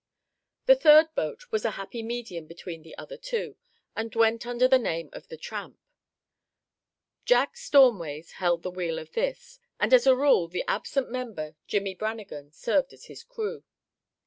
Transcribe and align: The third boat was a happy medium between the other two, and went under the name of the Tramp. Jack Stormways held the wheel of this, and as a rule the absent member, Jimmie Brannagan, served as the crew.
The 0.65 0.73
third 0.75 1.13
boat 1.13 1.51
was 1.51 1.63
a 1.63 1.69
happy 1.77 2.01
medium 2.01 2.47
between 2.47 2.81
the 2.81 2.97
other 2.97 3.17
two, 3.17 3.55
and 3.95 4.15
went 4.15 4.47
under 4.47 4.67
the 4.67 4.79
name 4.79 5.11
of 5.13 5.27
the 5.27 5.37
Tramp. 5.37 5.77
Jack 7.23 7.55
Stormways 7.55 8.31
held 8.31 8.63
the 8.63 8.71
wheel 8.71 8.97
of 8.97 9.11
this, 9.11 9.59
and 9.79 9.93
as 9.93 10.07
a 10.07 10.15
rule 10.15 10.47
the 10.47 10.65
absent 10.67 11.11
member, 11.11 11.55
Jimmie 11.67 11.93
Brannagan, 11.95 12.51
served 12.51 12.93
as 12.93 13.03
the 13.05 13.23
crew. 13.29 13.63